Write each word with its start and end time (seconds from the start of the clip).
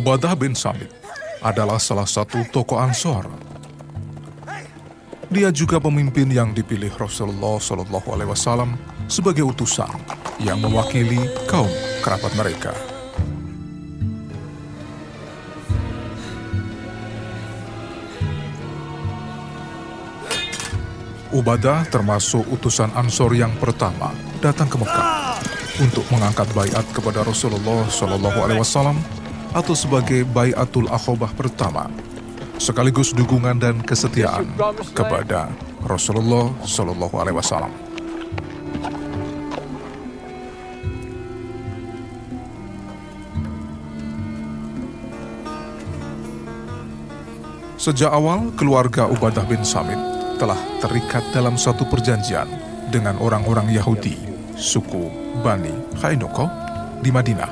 Ubadah 0.00 0.32
bin 0.32 0.56
Samit 0.56 0.88
adalah 1.44 1.76
salah 1.76 2.08
satu 2.08 2.40
tokoh 2.48 2.80
Ansor. 2.80 3.28
Dia 5.28 5.52
juga 5.52 5.76
pemimpin 5.76 6.24
yang 6.24 6.56
dipilih 6.56 6.88
Rasulullah 6.96 7.60
Shallallahu 7.60 8.08
Alaihi 8.08 8.32
Wasallam 8.32 8.80
sebagai 9.12 9.44
utusan 9.44 9.92
yang 10.40 10.56
mewakili 10.56 11.20
kaum 11.44 11.68
kerabat 12.00 12.32
mereka. 12.32 12.72
Ubadah 21.28 21.84
termasuk 21.92 22.48
utusan 22.48 22.88
Ansor 22.96 23.36
yang 23.36 23.52
pertama 23.60 24.16
datang 24.40 24.64
ke 24.64 24.80
Mekah 24.80 25.36
untuk 25.76 26.08
mengangkat 26.08 26.48
bayat 26.56 26.88
kepada 26.88 27.20
Rasulullah 27.20 27.84
Shallallahu 27.84 28.48
Alaihi 28.48 28.64
Wasallam 28.64 29.20
atau 29.50 29.74
sebagai 29.74 30.22
bayatul 30.30 30.86
akhobah 30.86 31.34
pertama, 31.34 31.90
sekaligus 32.60 33.10
dukungan 33.10 33.58
dan 33.58 33.82
kesetiaan 33.82 34.46
kepada 34.94 35.50
Rasulullah 35.82 36.52
Shallallahu 36.62 37.14
Alaihi 37.18 37.38
Wasallam. 37.38 37.72
Sejak 47.80 48.12
awal, 48.12 48.52
keluarga 48.60 49.08
Ubadah 49.08 49.48
bin 49.48 49.64
Samit 49.64 49.96
telah 50.36 50.60
terikat 50.84 51.24
dalam 51.32 51.56
satu 51.56 51.88
perjanjian 51.88 52.44
dengan 52.92 53.16
orang-orang 53.16 53.72
Yahudi, 53.72 54.20
suku 54.52 55.08
Bani 55.40 55.72
Khainoko 55.96 56.44
di 57.00 57.08
Madinah. 57.08 57.48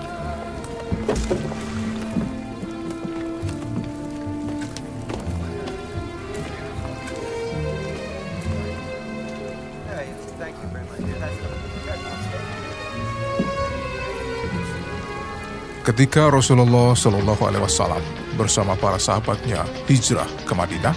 Ketika 15.89 16.29
Rasulullah 16.29 16.93
Shallallahu 16.93 17.49
Alaihi 17.49 17.65
Wasallam 17.65 18.05
bersama 18.37 18.77
para 18.77 19.01
sahabatnya 19.01 19.65
hijrah 19.89 20.29
ke 20.45 20.53
Madinah, 20.53 20.93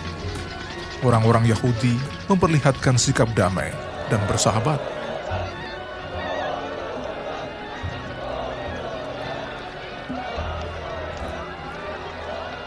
orang-orang 1.00 1.48
Yahudi 1.48 1.95
memperlihatkan 2.28 3.00
sikap 3.00 3.31
damai 3.31 3.72
dan 4.11 4.20
bersahabat. 4.28 4.83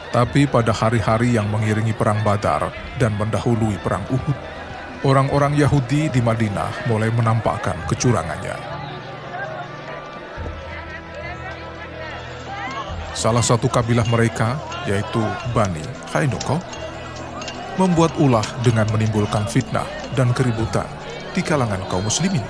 Tapi 0.08 0.48
pada 0.48 0.72
hari-hari 0.72 1.36
yang 1.36 1.52
mengiringi 1.52 1.92
Perang 1.92 2.24
Badar 2.24 2.72
dan 2.96 3.20
mendahului 3.20 3.76
Perang 3.84 4.08
Uhud, 4.08 4.36
orang-orang 5.04 5.60
Yahudi 5.60 6.08
di 6.08 6.24
Madinah 6.24 6.88
mulai 6.88 7.12
menampakkan 7.12 7.84
kecurangannya. 7.84 8.73
Salah 13.14 13.46
satu 13.46 13.70
kabilah 13.70 14.04
mereka, 14.10 14.58
yaitu 14.90 15.22
Bani 15.54 15.80
Khainoko, 16.10 16.58
membuat 17.78 18.14
ulah 18.18 18.44
dengan 18.66 18.90
menimbulkan 18.90 19.46
fitnah 19.46 19.86
dan 20.18 20.34
keributan 20.34 20.86
di 21.34 21.42
kalangan 21.42 21.82
kaum 21.86 22.06
muslimin. 22.06 22.42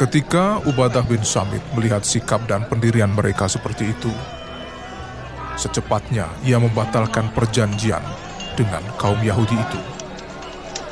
Ketika 0.00 0.58
Ubadah 0.66 1.06
bin 1.06 1.22
Samit 1.22 1.62
melihat 1.78 2.02
sikap 2.02 2.42
dan 2.50 2.66
pendirian 2.66 3.12
mereka 3.14 3.46
seperti 3.46 3.94
itu, 3.94 4.10
secepatnya 5.54 6.26
ia 6.42 6.58
membatalkan 6.58 7.30
perjanjian 7.30 8.02
dengan 8.58 8.82
kaum 8.98 9.20
Yahudi 9.22 9.54
itu. 9.54 9.80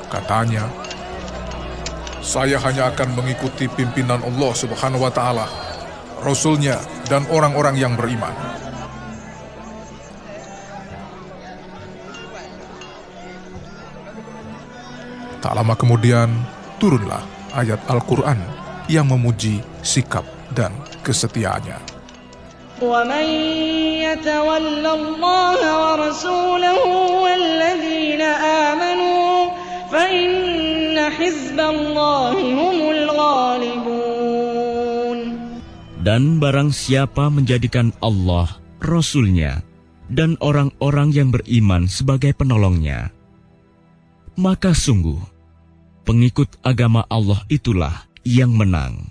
Katanya, 0.06 0.70
saya 2.25 2.57
hanya 2.57 2.90
akan 2.90 3.13
mengikuti 3.13 3.69
pimpinan 3.69 4.23
Allah 4.25 4.51
Subhanahu 4.57 5.06
wa 5.06 5.13
Ta'ala, 5.13 5.46
Rasulnya, 6.25 6.81
dan 7.06 7.29
orang-orang 7.29 7.78
yang 7.78 7.94
beriman. 7.94 8.34
Tak 15.46 15.53
lama 15.53 15.78
kemudian, 15.78 16.34
turunlah 16.81 17.22
ayat 17.53 17.78
Al-Quran 17.85 18.41
yang 18.90 19.06
memuji 19.06 19.62
sikap 19.85 20.25
dan 20.57 20.73
kesetiaannya. 21.06 21.96
ومن 22.81 23.25
يتول 24.03 24.85
الله 24.85 25.59
ورسوله 25.79 26.85
والذين 27.23 28.22
آمنوا 28.22 29.50
فإن 29.91 30.59
Dan 36.00 36.43
barang 36.43 36.71
siapa 36.72 37.28
menjadikan 37.28 37.93
Allah, 38.00 38.49
Rasulnya, 38.81 39.60
dan 40.10 40.34
orang-orang 40.41 41.12
yang 41.15 41.28
beriman 41.31 41.87
sebagai 41.87 42.34
penolongnya, 42.34 43.15
maka 44.34 44.75
sungguh 44.75 45.21
pengikut 46.09 46.60
agama 46.66 47.06
Allah 47.06 47.44
itulah 47.47 48.09
yang 48.27 48.56
menang. 48.56 49.09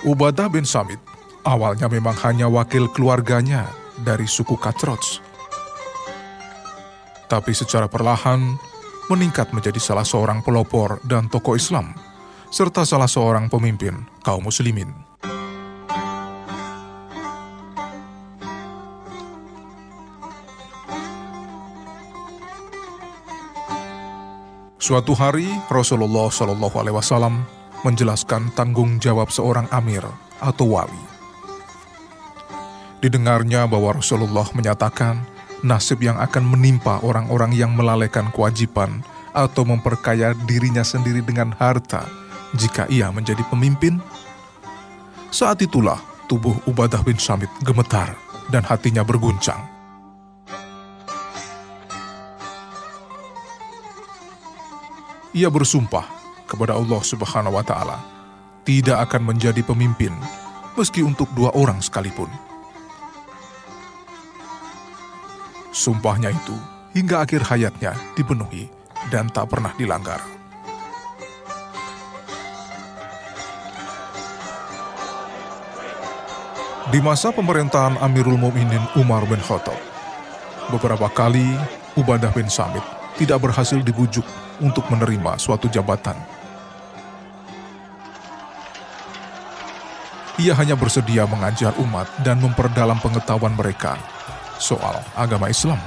Ubadah 0.00 0.48
bin 0.48 0.64
Samit 0.64 0.96
awalnya 1.44 1.84
memang 1.86 2.16
hanya 2.24 2.48
wakil 2.48 2.88
keluarganya 2.88 3.79
dari 4.02 4.24
suku 4.24 4.56
Katrots. 4.56 5.20
Tapi 7.30 7.52
secara 7.54 7.86
perlahan 7.86 8.58
meningkat 9.06 9.54
menjadi 9.54 9.78
salah 9.78 10.06
seorang 10.06 10.42
pelopor 10.42 10.98
dan 11.06 11.30
tokoh 11.30 11.54
Islam, 11.54 11.94
serta 12.50 12.82
salah 12.82 13.06
seorang 13.06 13.46
pemimpin 13.46 13.94
kaum 14.26 14.42
muslimin. 14.42 14.90
Suatu 24.80 25.14
hari 25.14 25.46
Rasulullah 25.70 26.26
Shallallahu 26.32 26.76
Alaihi 26.82 26.96
Wasallam 26.98 27.46
menjelaskan 27.86 28.50
tanggung 28.58 28.98
jawab 28.98 29.30
seorang 29.30 29.70
amir 29.70 30.02
atau 30.42 30.66
wali. 30.74 31.09
Didengarnya 33.00 33.64
bahwa 33.64 33.96
Rasulullah 33.96 34.44
menyatakan 34.52 35.24
nasib 35.64 36.04
yang 36.04 36.20
akan 36.20 36.44
menimpa 36.44 37.00
orang-orang 37.00 37.56
yang 37.56 37.72
melalaikan 37.72 38.28
kewajiban 38.28 39.00
atau 39.32 39.64
memperkaya 39.64 40.36
dirinya 40.44 40.84
sendiri 40.84 41.24
dengan 41.24 41.56
harta 41.56 42.04
jika 42.52 42.84
ia 42.92 43.08
menjadi 43.08 43.40
pemimpin. 43.48 43.96
Saat 45.32 45.64
itulah 45.64 45.96
tubuh 46.28 46.52
Ubadah 46.68 47.00
bin 47.00 47.16
Samit 47.16 47.48
gemetar 47.64 48.12
dan 48.52 48.66
hatinya 48.68 49.00
berguncang. 49.00 49.64
Ia 55.30 55.46
bersumpah 55.46 56.04
kepada 56.50 56.74
Allah 56.74 57.00
Subhanahu 57.06 57.54
wa 57.54 57.62
taala 57.62 58.02
tidak 58.66 59.08
akan 59.08 59.30
menjadi 59.30 59.62
pemimpin 59.62 60.10
meski 60.74 61.06
untuk 61.06 61.30
dua 61.38 61.54
orang 61.54 61.78
sekalipun. 61.78 62.49
Sumpahnya 65.70 66.34
itu 66.34 66.58
hingga 66.98 67.22
akhir 67.22 67.46
hayatnya 67.46 67.94
dipenuhi 68.18 68.66
dan 69.14 69.30
tak 69.30 69.54
pernah 69.54 69.70
dilanggar. 69.78 70.18
Di 76.90 76.98
masa 76.98 77.30
pemerintahan 77.30 78.02
Amirul 78.02 78.34
Mukminin 78.34 78.82
Umar 78.98 79.22
bin 79.30 79.38
Khattab, 79.38 79.78
beberapa 80.74 81.06
kali 81.06 81.54
Ubadah 81.94 82.34
bin 82.34 82.50
Samit 82.50 82.82
tidak 83.14 83.38
berhasil 83.38 83.78
dibujuk 83.78 84.26
untuk 84.58 84.82
menerima 84.90 85.38
suatu 85.38 85.70
jabatan. 85.70 86.18
Ia 90.42 90.50
hanya 90.58 90.74
bersedia 90.74 91.30
mengajar 91.30 91.78
umat 91.78 92.10
dan 92.26 92.42
memperdalam 92.42 92.98
pengetahuan 92.98 93.54
mereka 93.54 93.94
soal 94.60 95.00
agama 95.16 95.48
Islam. 95.48 95.80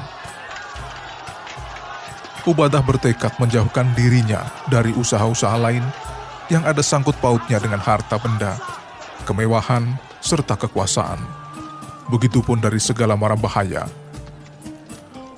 Ubadah 2.44 2.84
bertekad 2.84 3.40
menjauhkan 3.40 3.96
dirinya 3.96 4.44
dari 4.68 4.92
usaha-usaha 4.92 5.56
lain 5.56 5.86
yang 6.52 6.68
ada 6.68 6.84
sangkut 6.84 7.16
pautnya 7.24 7.56
dengan 7.56 7.80
harta 7.80 8.20
benda, 8.20 8.60
kemewahan, 9.24 9.96
serta 10.20 10.60
kekuasaan. 10.60 11.22
Begitupun 12.12 12.60
dari 12.60 12.84
segala 12.84 13.16
mara 13.16 13.40
bahaya 13.40 13.88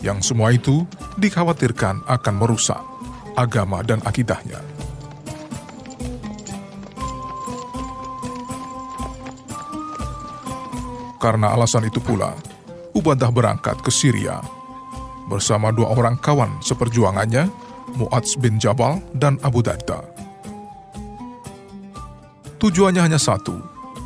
Yang 0.02 0.34
semua 0.34 0.50
itu 0.50 0.82
dikhawatirkan 1.22 2.10
akan 2.10 2.36
merusak 2.42 2.82
agama 3.38 3.86
dan 3.86 4.02
akidahnya. 4.02 4.62
Karena 11.22 11.58
alasan 11.58 11.90
itu 11.90 11.98
pula, 11.98 12.38
Ubadah 12.96 13.28
berangkat 13.28 13.84
ke 13.84 13.92
Syria 13.92 14.40
bersama 15.28 15.68
dua 15.76 15.92
orang 15.92 16.16
kawan 16.16 16.64
seperjuangannya, 16.64 17.52
Mu'adz 18.00 18.40
bin 18.40 18.56
Jabal 18.56 19.04
dan 19.12 19.36
Abu 19.44 19.60
Darda. 19.60 20.00
Tujuannya 22.56 23.04
hanya 23.04 23.20
satu, 23.20 23.60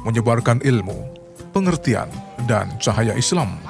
menyebarkan 0.10 0.66
ilmu, 0.66 1.06
pengertian, 1.54 2.10
dan 2.50 2.74
cahaya 2.82 3.14
Islam. 3.14 3.62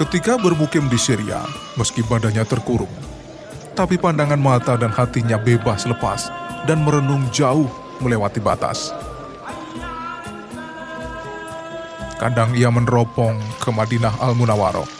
Ketika 0.00 0.40
bermukim 0.40 0.88
di 0.88 0.96
Syria, 0.96 1.44
meski 1.76 2.00
badannya 2.00 2.48
terkurung, 2.48 3.07
tapi 3.78 3.94
pandangan 3.94 4.42
mata 4.42 4.74
dan 4.74 4.90
hatinya 4.90 5.38
bebas 5.38 5.86
lepas 5.86 6.34
dan 6.66 6.82
merenung 6.82 7.22
jauh 7.30 7.70
melewati 8.02 8.42
batas. 8.42 8.90
Kadang 12.18 12.58
ia 12.58 12.66
meneropong 12.74 13.38
ke 13.62 13.70
Madinah 13.70 14.18
Al-Munawaroh, 14.18 14.90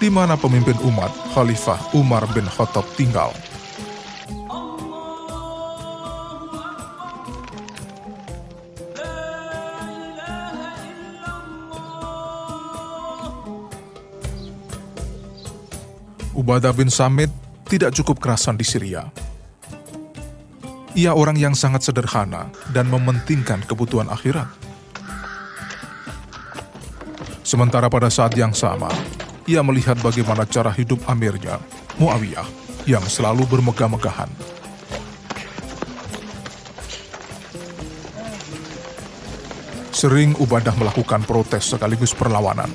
di 0.00 0.08
mana 0.08 0.40
pemimpin 0.40 0.80
umat 0.88 1.12
Khalifah 1.36 1.92
Umar 1.92 2.24
bin 2.32 2.48
Khattab 2.48 2.88
tinggal. 2.96 3.28
Ubadah 16.32 16.72
bin 16.72 16.88
Samit 16.88 17.28
tidak 17.68 17.92
cukup 17.92 18.16
kerasan 18.16 18.56
di 18.56 18.64
Syria. 18.64 19.04
Ia 20.96 21.12
orang 21.12 21.36
yang 21.36 21.52
sangat 21.52 21.84
sederhana 21.84 22.48
dan 22.72 22.88
mementingkan 22.88 23.60
kebutuhan 23.68 24.08
akhirat. 24.08 24.48
Sementara 27.44 27.92
pada 27.92 28.08
saat 28.08 28.32
yang 28.34 28.56
sama, 28.56 28.88
ia 29.44 29.60
melihat 29.60 30.00
bagaimana 30.00 30.48
cara 30.48 30.72
hidup 30.72 31.04
amirnya, 31.06 31.60
Muawiyah, 32.00 32.48
yang 32.88 33.04
selalu 33.04 33.44
bermegah-megahan. 33.46 34.32
Sering 39.92 40.32
Ubadah 40.40 40.72
melakukan 40.78 41.20
protes 41.28 41.68
sekaligus 41.68 42.16
perlawanan. 42.16 42.70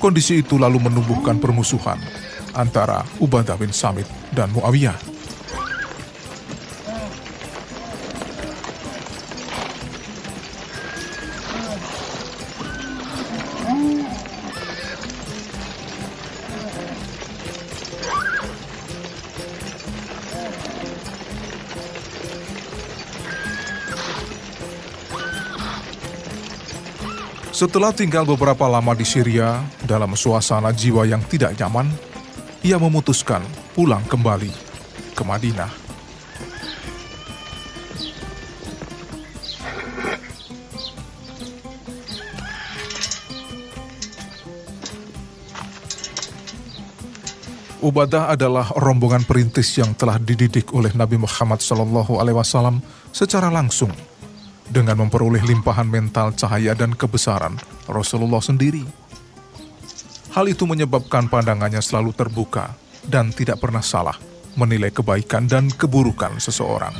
Kondisi 0.00 0.40
itu 0.44 0.60
lalu 0.60 0.78
menumbuhkan 0.78 1.40
permusuhan 1.40 2.23
antara 2.54 3.02
Ubadah 3.18 3.58
bin 3.58 3.74
Samit 3.74 4.06
dan 4.30 4.50
Muawiyah. 4.54 5.14
Setelah 27.54 27.94
tinggal 27.94 28.26
beberapa 28.26 28.66
lama 28.66 28.98
di 28.98 29.06
Syria 29.06 29.62
dalam 29.86 30.18
suasana 30.18 30.74
jiwa 30.74 31.06
yang 31.06 31.22
tidak 31.22 31.54
nyaman, 31.54 31.86
ia 32.64 32.80
memutuskan 32.80 33.44
pulang 33.76 34.00
kembali 34.08 34.48
ke 35.12 35.20
Madinah. 35.20 35.68
Ubadah 47.84 48.32
adalah 48.32 48.72
rombongan 48.80 49.28
perintis 49.28 49.76
yang 49.76 49.92
telah 49.92 50.16
dididik 50.16 50.72
oleh 50.72 50.88
Nabi 50.96 51.20
Muhammad 51.20 51.60
SAW 51.60 52.80
secara 53.12 53.52
langsung 53.52 53.92
dengan 54.72 55.04
memperoleh 55.04 55.44
limpahan 55.44 55.84
mental 55.84 56.32
cahaya 56.32 56.72
dan 56.72 56.96
kebesaran 56.96 57.60
Rasulullah 57.84 58.40
sendiri. 58.40 59.03
Hal 60.34 60.50
itu 60.50 60.66
menyebabkan 60.66 61.30
pandangannya 61.30 61.78
selalu 61.78 62.10
terbuka 62.10 62.74
dan 63.06 63.30
tidak 63.30 63.62
pernah 63.62 63.78
salah 63.78 64.18
menilai 64.58 64.90
kebaikan 64.90 65.46
dan 65.46 65.70
keburukan 65.70 66.42
seseorang. 66.42 66.90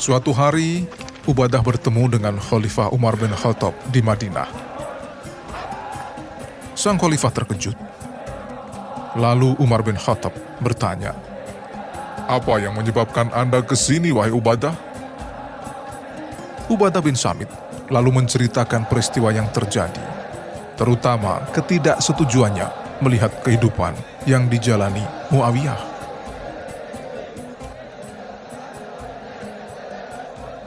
Suatu 0.00 0.32
hari, 0.32 0.88
Ubadah 1.28 1.60
bertemu 1.60 2.08
dengan 2.08 2.40
Khalifah 2.40 2.88
Umar 2.88 3.20
bin 3.20 3.28
Khattab 3.28 3.76
di 3.92 4.00
Madinah. 4.00 4.48
Sang 6.72 6.96
Khalifah 6.96 7.28
terkejut. 7.28 7.76
Lalu 9.12 9.52
Umar 9.60 9.84
bin 9.84 10.00
Khattab 10.00 10.32
bertanya, 10.64 11.27
apa 12.28 12.60
yang 12.60 12.76
menyebabkan 12.76 13.32
Anda 13.32 13.64
ke 13.64 13.72
sini, 13.72 14.12
wahai 14.12 14.28
Ubadah? 14.30 14.76
Ubadah 16.68 17.00
bin 17.00 17.16
Samit 17.16 17.48
lalu 17.88 18.12
menceritakan 18.20 18.84
peristiwa 18.84 19.32
yang 19.32 19.48
terjadi, 19.48 20.04
terutama 20.76 21.48
ketidaksetujuannya 21.56 23.00
melihat 23.00 23.32
kehidupan 23.40 23.96
yang 24.28 24.44
dijalani 24.52 25.00
Muawiyah. 25.32 25.80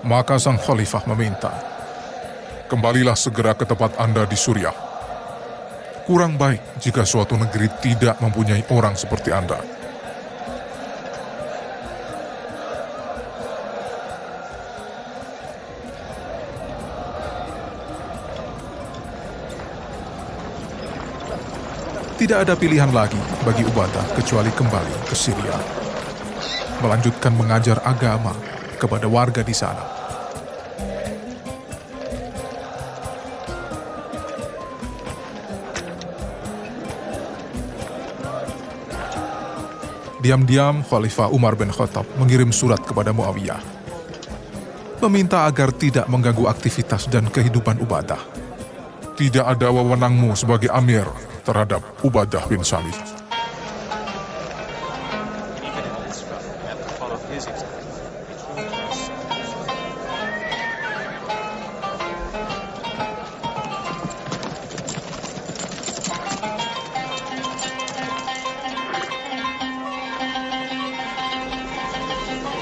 Maka 0.02 0.42
sang 0.42 0.58
khalifah 0.58 1.06
meminta, 1.14 1.54
Kembalilah 2.66 3.20
segera 3.20 3.52
ke 3.52 3.68
tempat 3.68 4.00
Anda 4.00 4.24
di 4.24 4.40
Suriah. 4.40 4.72
Kurang 6.08 6.40
baik 6.40 6.80
jika 6.80 7.04
suatu 7.04 7.36
negeri 7.36 7.68
tidak 7.84 8.18
mempunyai 8.24 8.64
orang 8.72 8.96
seperti 8.96 9.30
Anda. 9.30 9.81
Tidak 22.22 22.38
ada 22.38 22.54
pilihan 22.54 22.94
lagi 22.94 23.18
bagi 23.42 23.66
Ubadah 23.66 24.14
kecuali 24.14 24.54
kembali 24.54 25.10
ke 25.10 25.18
Syria. 25.18 25.58
Melanjutkan 26.78 27.34
mengajar 27.34 27.82
agama 27.82 28.38
kepada 28.78 29.10
warga 29.10 29.42
di 29.42 29.50
sana. 29.58 29.82
Diam-diam 40.22 40.86
Khalifah 40.86 41.34
Umar 41.34 41.58
bin 41.58 41.74
Khattab 41.74 42.06
mengirim 42.22 42.54
surat 42.54 42.86
kepada 42.86 43.10
Muawiyah. 43.18 43.66
Meminta 45.02 45.50
agar 45.50 45.74
tidak 45.74 46.06
mengganggu 46.06 46.46
aktivitas 46.46 47.10
dan 47.10 47.34
kehidupan 47.34 47.82
Ubadah. 47.82 48.22
Tidak 49.18 49.42
ada 49.42 49.74
wewenangmu 49.74 50.38
sebagai 50.38 50.70
amir 50.70 51.10
terhadap 51.42 51.82
Ubadah 52.06 52.46
bin 52.48 52.62
Samit. 52.62 53.22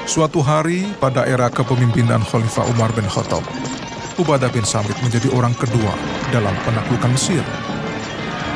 Suatu 0.09 0.41
hari 0.41 0.89
pada 0.97 1.21
era 1.23 1.53
kepemimpinan 1.53 2.25
Khalifah 2.25 2.65
Umar 2.73 2.89
bin 2.97 3.05
Khattab, 3.05 3.45
Ubadah 4.17 4.49
bin 4.49 4.65
Samit 4.65 4.97
menjadi 5.05 5.29
orang 5.31 5.53
kedua 5.53 5.93
dalam 6.33 6.51
penaklukan 6.65 7.13
Mesir. 7.13 7.45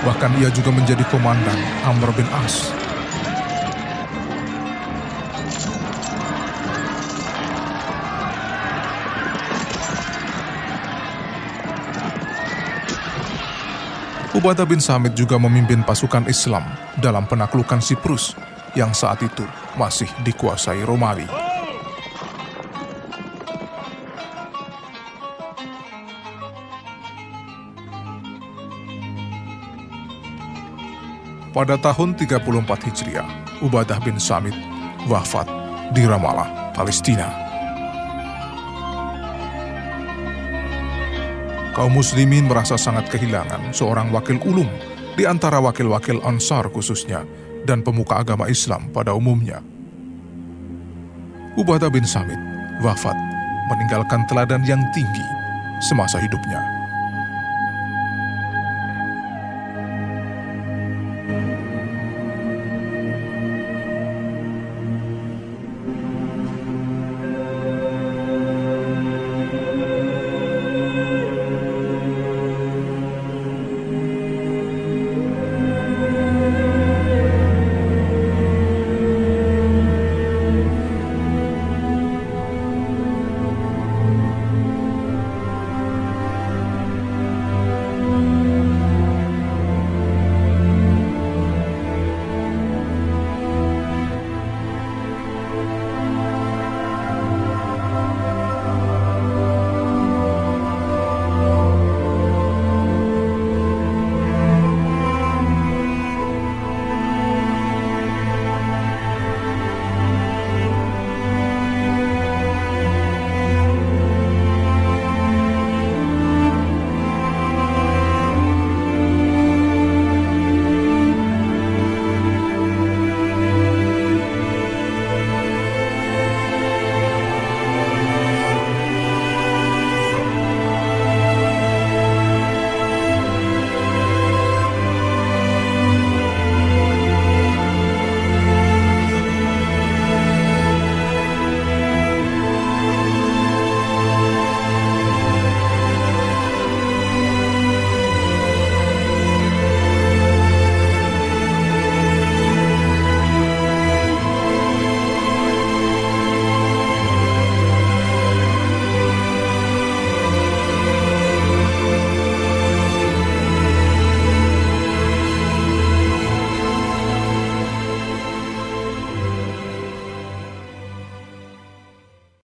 Bahkan 0.04 0.36
ia 0.44 0.52
juga 0.52 0.68
menjadi 0.76 1.04
komandan 1.08 1.56
Amr 1.88 2.12
bin 2.12 2.28
As. 2.44 2.76
Ubadah 14.34 14.68
bin 14.68 14.84
Samit 14.84 15.16
juga 15.16 15.40
memimpin 15.40 15.88
pasukan 15.88 16.28
Islam 16.28 16.68
dalam 17.00 17.24
penaklukan 17.24 17.80
Siprus 17.80 18.36
yang 18.76 18.92
saat 18.92 19.24
itu 19.24 19.48
masih 19.80 20.12
dikuasai 20.28 20.84
Romawi. 20.84 21.43
Pada 31.54 31.78
tahun 31.78 32.18
34 32.18 32.50
Hijriah, 32.66 33.30
Ubadah 33.62 34.02
bin 34.02 34.18
Samit 34.18 34.58
wafat 35.06 35.46
di 35.94 36.02
Ramallah, 36.02 36.74
Palestina. 36.74 37.30
Kaum 41.78 41.94
muslimin 41.94 42.50
merasa 42.50 42.74
sangat 42.74 43.06
kehilangan 43.14 43.70
seorang 43.70 44.10
wakil 44.10 44.42
ulum 44.50 44.66
di 45.14 45.30
antara 45.30 45.62
wakil-wakil 45.62 46.26
Ansar 46.26 46.74
khususnya 46.74 47.22
dan 47.70 47.86
pemuka 47.86 48.26
agama 48.26 48.50
Islam 48.50 48.90
pada 48.90 49.14
umumnya. 49.14 49.62
Ubadah 51.54 51.94
bin 51.94 52.10
Samit 52.10 52.42
wafat 52.82 53.14
meninggalkan 53.70 54.26
teladan 54.26 54.66
yang 54.66 54.82
tinggi 54.90 55.28
semasa 55.86 56.18
hidupnya. 56.18 56.83